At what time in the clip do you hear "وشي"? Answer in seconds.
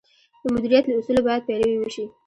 1.79-2.05